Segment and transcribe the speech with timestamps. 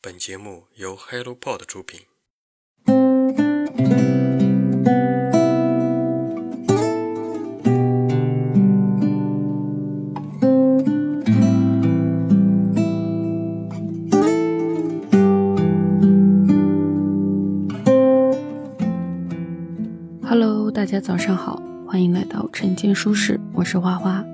[0.00, 2.02] 本节目由 HelloPod 出品。
[20.22, 24.24] Hello，大家早上好，欢迎来到晨间书室，我是花花。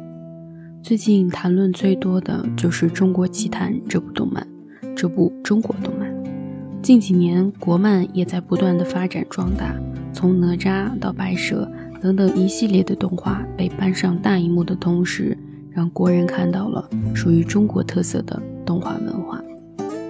[0.82, 4.46] 最近谈论最多的就是《中国奇谭》这部动漫，
[4.96, 6.12] 这部中国动漫。
[6.82, 9.74] 近几年，国漫也在不断的发展壮大，
[10.12, 11.70] 从哪吒到白蛇
[12.00, 15.36] 等等一系列的动画被搬上大荧幕的同时，
[15.70, 19.40] 让国人看到了属于中国特色的动画文化。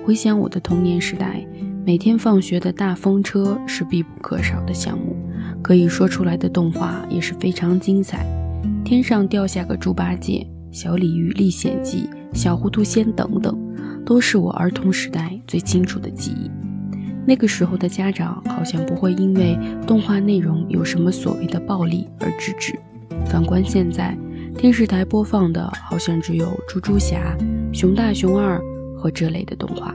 [0.05, 1.47] 回想我的童年时代，
[1.87, 5.17] 每天放学的大风车是必不可少的项目，
[5.63, 8.27] 可以说出来的动画也是非常精彩。
[8.85, 10.47] 天上掉下个猪八戒。
[10.71, 13.57] 小鲤鱼历险记、小糊涂仙等等，
[14.05, 16.51] 都是我儿童时代最清楚的记忆。
[17.27, 22.79] 那个时候的家长好像不会因为动画内容有什么所谓的暴力而制止。
[23.27, 24.17] 反观现在，
[24.59, 27.37] 电视台播放的好像只有猪猪侠、
[27.73, 28.61] 熊大熊二
[28.97, 29.95] 和这类的动画，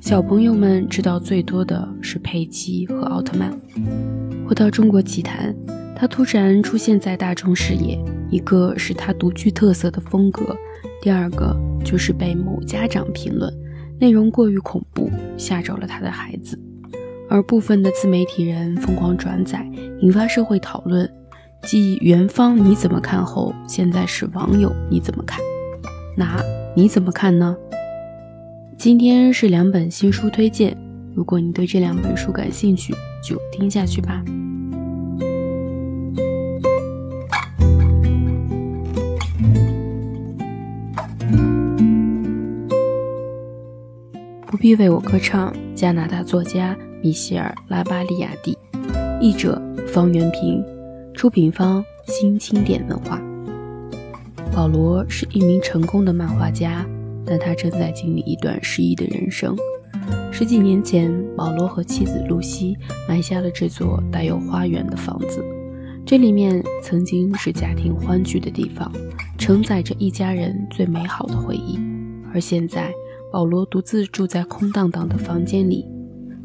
[0.00, 3.50] 小朋友们知道最多的是佩奇和奥特曼。
[4.46, 5.54] 回到中国奇谭。
[5.98, 7.98] 它突然出现在大众视野，
[8.30, 10.54] 一个是它独具特色的风格，
[11.00, 13.52] 第二个就是被某家长评论
[13.98, 16.58] 内容过于恐怖，吓着了他的孩子，
[17.28, 19.64] 而部分的自媒体人疯狂转载，
[20.00, 21.08] 引发社会讨论。
[21.62, 25.40] 继元芳你怎么看后，现在是网友你怎么看？
[26.16, 26.40] 那
[26.76, 27.56] 你怎么看呢？
[28.76, 30.76] 今天是两本新书推荐，
[31.14, 34.22] 如果你对这两本书感兴趣，就听下去吧。
[44.66, 45.54] 必为我歌唱。
[45.76, 48.58] 加拿大作家米歇尔·拉巴利亚蒂，
[49.20, 50.60] 译者方元平，
[51.14, 53.22] 出品方新经典文化。
[54.52, 56.84] 保罗是一名成功的漫画家，
[57.24, 59.56] 但他正在经历一段失意的人生。
[60.32, 62.76] 十几年前，保罗和妻子露西
[63.08, 65.44] 买下了这座带有花园的房子，
[66.04, 68.90] 这里面曾经是家庭欢聚的地方，
[69.38, 71.78] 承载着一家人最美好的回忆，
[72.34, 72.92] 而现在。
[73.36, 75.84] 保罗独自住在空荡荡的房间里，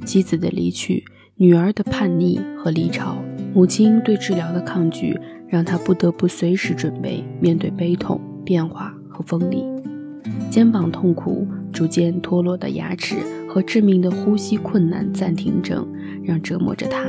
[0.05, 3.15] 妻子的离去，女儿的叛逆和离巢，
[3.53, 9.63] 母亲对治疗的抗拒，让他不得不随时准备面对悲痛、变化和分离。
[10.49, 13.15] 肩膀痛苦、逐渐脱落的牙齿
[13.47, 15.87] 和致命的呼吸困难暂停症，
[16.21, 17.05] 让折磨着他。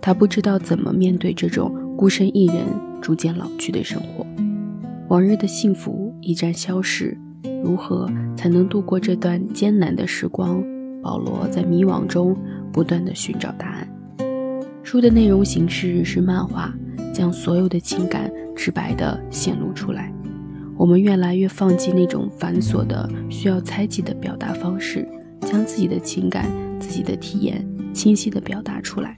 [0.00, 2.64] 他不知道怎么面对这种孤身一人、
[3.00, 4.26] 逐渐老去的生活。
[5.10, 7.16] 往日的幸福一旦消逝。
[7.62, 10.62] 如何才能度过这段艰难的时光？
[11.02, 12.36] 保罗在迷惘中
[12.72, 13.88] 不断地寻找答案。
[14.82, 16.72] 书的内容形式是漫画，
[17.12, 20.12] 将所有的情感直白地显露出来。
[20.76, 25.08] 我们越来越放弃那种繁琐的、需要猜忌的表达方式，
[25.40, 26.46] 将自己的情感、
[26.78, 29.14] 自己的体验清晰地表达出来。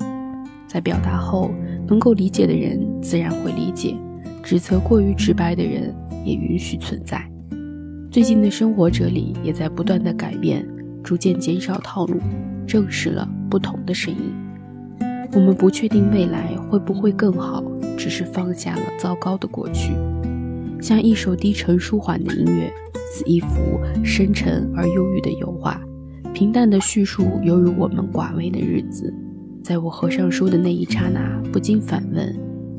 [0.66, 1.50] 在表达后，
[1.86, 3.96] 能够理解的人自然会理解；
[4.42, 5.94] 指责过于直白的人
[6.24, 7.22] 也允许存在。
[8.14, 10.64] 最近的生活哲理也在不断的改变，
[11.02, 12.20] 逐渐减少套路，
[12.64, 14.32] 正视了不同的声音。
[15.32, 17.60] 我们不确定未来会不会更好，
[17.98, 19.92] 只是放下了糟糕的过去。
[20.80, 22.72] 像一首低沉舒缓的音乐，
[23.12, 25.80] 似一幅深沉而忧郁的油画，
[26.32, 29.12] 平淡的叙述犹如我们寡味的日子。
[29.60, 32.32] 在我合上书的那一刹那，不禁反问：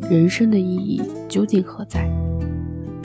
[0.10, 2.10] 人生的意义究竟何在？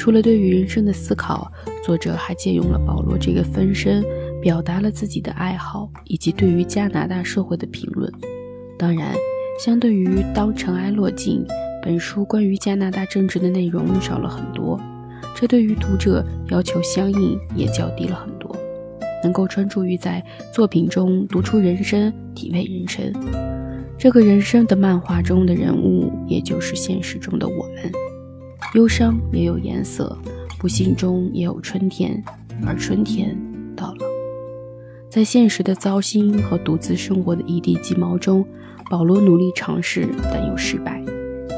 [0.01, 1.53] 除了对于人生的思考，
[1.85, 4.03] 作者还借用了保罗这个分身，
[4.41, 8.11] 表达了自己的爱好以及对于加拿大社会的评论。
[8.79, 9.15] 当然，
[9.63, 11.45] 相对于《当尘埃落尽》，
[11.85, 14.81] 本书关于加拿大政治的内容少了很多，
[15.35, 18.57] 这对于读者要求相应也较低了很多。
[19.23, 23.13] 能够专注于在作品中读出人生、体味人生，
[23.99, 28.10] 这个人生的漫画中的人物，也就是现实中的我们。
[28.75, 30.17] 忧伤也有颜色，
[30.59, 32.23] 不幸中也有春天，
[32.65, 33.37] 而春天
[33.77, 34.07] 到了。
[35.09, 38.47] 在现实的糟心和独自生活的一地鸡毛中，
[38.89, 41.03] 保罗努力尝试，但又失败，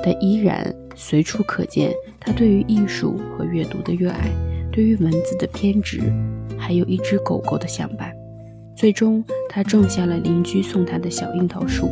[0.03, 4.31] 但依然随处可见他对于艺术和阅读的热爱，
[4.73, 6.01] 对于文字的偏执，
[6.57, 8.11] 还有一只狗狗的相伴。
[8.75, 11.91] 最终，他种下了邻居送他的小樱桃树。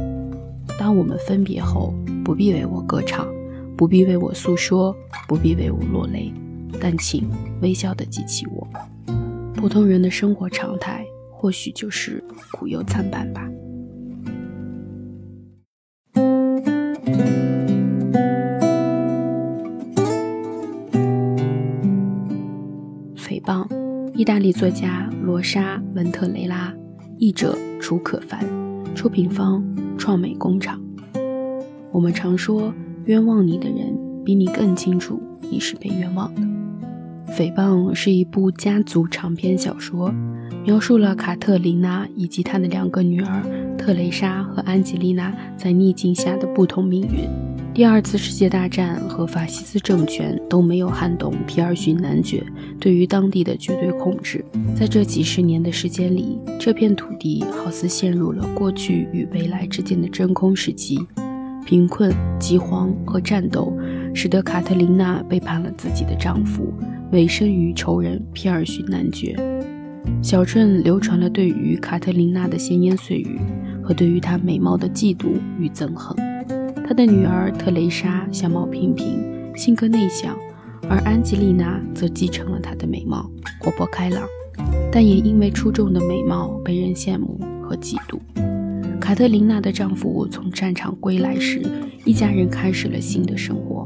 [0.79, 1.93] 当我们分别后，
[2.25, 3.29] 不必为我歌唱。
[3.81, 4.95] 不必为我诉说，
[5.27, 6.31] 不必为我落泪，
[6.79, 7.27] 但请
[7.63, 8.69] 微笑的记起我。
[9.55, 12.23] 普通人的生活常态，或许就是
[12.53, 13.49] 苦忧参半吧。
[23.17, 23.67] 诽谤，
[24.13, 26.71] 意大利作家罗莎·文特雷拉，
[27.17, 28.45] 译者楚可凡，
[28.95, 29.65] 出品方
[29.97, 30.79] 创美工厂。
[31.91, 32.71] 我们常说，
[33.07, 35.21] 冤枉你的人比你更清楚
[35.51, 36.43] 你是被冤枉的。
[37.33, 40.13] 诽谤是一部家族长篇小说，
[40.65, 43.43] 描述了卡特琳娜以及她的两个女儿
[43.79, 47.29] 特蕾莎和安吉丽娜在逆境下的不同命运。
[47.73, 52.45] 第二次世界大战和法西斯政权都没有撼动皮尔逊男爵
[52.81, 54.45] 对于当地的绝对控制。
[54.77, 60.99] 在这几十年的时间里，这片土地好似陷入了过去与未来之间的真空时期。
[61.65, 63.73] 贫困、饥荒和战斗
[64.15, 66.73] 使得卡特琳娜背叛了自己的丈夫。
[67.13, 69.37] 委身于仇人皮尔逊男爵，
[70.23, 73.41] 小镇流传了对于卡特琳娜的闲言碎语
[73.83, 76.17] 和对于她美貌的嫉妒与憎恨。
[76.87, 80.37] 她的女儿特蕾莎相貌平平，性格内向，
[80.89, 83.29] 而安吉丽娜则继承了她的美貌，
[83.61, 84.23] 活泼开朗，
[84.93, 88.21] 但也因为出众的美貌被人羡慕和嫉妒。
[89.11, 91.61] 卡特琳娜的丈夫从战场归来时，
[92.05, 93.85] 一家人开始了新的生活。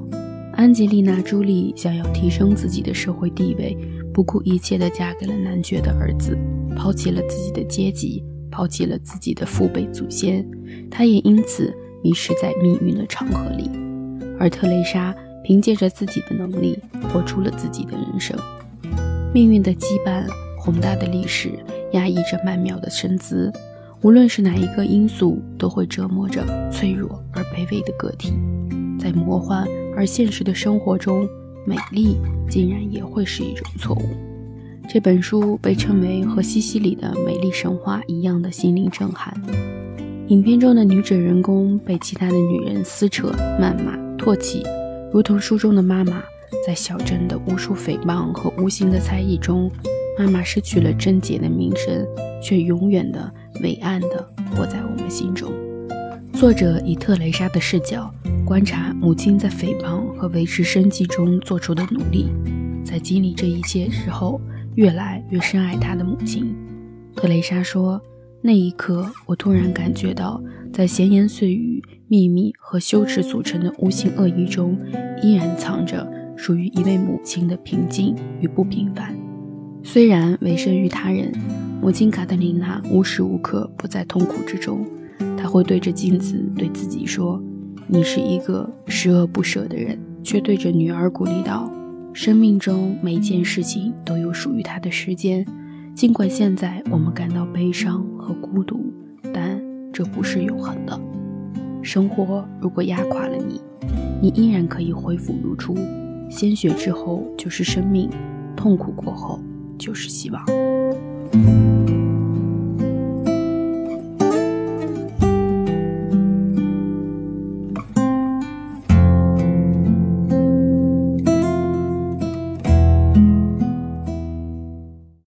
[0.53, 3.75] 安吉丽娜·朱莉想要提升自己的社会地位，
[4.13, 6.37] 不顾一切地嫁给了男爵的儿子，
[6.77, 10.47] 抛弃了自己的阶级，抛弃了自己的父辈祖先。
[10.91, 13.71] 她也因此迷失在命运的长河里。
[14.39, 16.79] 而特蕾莎凭借着自己的能力，
[17.11, 18.39] 活出了自己的人生。
[19.33, 20.27] 命运的羁绊，
[20.59, 21.51] 宏大的历史
[21.93, 23.51] 压抑着曼妙的身姿。
[24.05, 28.35] 无论是哪一个因素，都会折磨着脆弱而卑微的个体。
[28.99, 29.67] 在魔幻
[29.97, 31.27] 而现实的生活中，
[31.65, 34.05] 美丽竟然也会是一种错误。
[34.87, 39.35] 这本书被称为和西西里的美丽神话一样的心灵震撼。
[40.29, 43.29] 影片中的女主人公被其他的女人撕扯、
[43.59, 44.63] 谩骂、唾弃，
[45.15, 46.23] 如同书中的妈妈，
[46.67, 49.71] 在小镇的无数诽谤和无形的猜疑中，
[50.19, 52.07] 妈妈失去了贞洁的名声，
[52.43, 53.33] 却永远的
[53.63, 55.53] 伟岸的活在我们心中。
[56.33, 58.13] 作者以特蕾莎的视角。
[58.45, 62.27] 观察母亲在诽谤和维持生计中做出的努力，
[62.85, 64.39] 在经历这一切之后，
[64.75, 66.55] 越来越深爱她的母亲。
[67.17, 67.99] 特蕾莎说
[68.45, 74.79] ：“那一刻，我突然感觉到，在闲言碎语、秘密和羞耻组成的无形恶意中，
[75.23, 76.07] 依然藏着
[76.37, 79.17] 属于一位母亲的平静与不平凡。
[79.87, 81.31] 虽然委身于他人，
[81.83, 84.83] 母亲卡特琳娜无时无刻不在痛苦之中。
[85.37, 87.41] 她会对着镜子对自己说。”
[87.87, 91.71] 你是一个十恶不赦的人，却对着女儿鼓励道
[92.15, 95.45] ：“生命中每件事情都有属于它的时间，
[95.95, 98.91] 尽管现在我们感到悲伤和孤独，
[99.35, 100.99] 但这不是永恒的。
[101.83, 103.61] 生活如果压垮了你，
[104.23, 105.77] 你依然可以恢复如初。
[106.31, 108.09] 鲜血之后就是生命，
[108.57, 109.39] 痛苦过后
[109.85, 110.43] 就是希望。”